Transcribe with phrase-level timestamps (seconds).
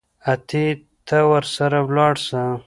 [0.31, 0.65] اتې
[1.07, 2.41] ته ورسره ولاړ سه.